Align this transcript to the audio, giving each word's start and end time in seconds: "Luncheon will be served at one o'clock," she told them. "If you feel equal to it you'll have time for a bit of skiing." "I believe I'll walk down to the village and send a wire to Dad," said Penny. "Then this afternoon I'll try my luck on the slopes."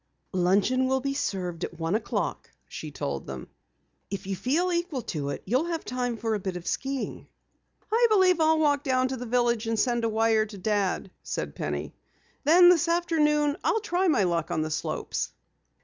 "Luncheon 0.33 0.87
will 0.87 0.99
be 0.99 1.13
served 1.13 1.63
at 1.63 1.77
one 1.77 1.93
o'clock," 1.93 2.49
she 2.67 2.89
told 2.89 3.27
them. 3.27 3.47
"If 4.09 4.25
you 4.25 4.35
feel 4.35 4.71
equal 4.71 5.03
to 5.13 5.29
it 5.29 5.43
you'll 5.45 5.65
have 5.67 5.85
time 5.85 6.17
for 6.17 6.33
a 6.33 6.39
bit 6.39 6.57
of 6.57 6.65
skiing." 6.65 7.27
"I 7.91 8.07
believe 8.09 8.41
I'll 8.41 8.57
walk 8.57 8.81
down 8.83 9.09
to 9.09 9.15
the 9.15 9.27
village 9.27 9.67
and 9.67 9.79
send 9.79 10.03
a 10.03 10.09
wire 10.09 10.47
to 10.47 10.57
Dad," 10.57 11.11
said 11.21 11.53
Penny. 11.53 11.93
"Then 12.45 12.69
this 12.69 12.87
afternoon 12.87 13.57
I'll 13.63 13.79
try 13.79 14.07
my 14.07 14.23
luck 14.23 14.49
on 14.49 14.63
the 14.63 14.71
slopes." 14.71 15.33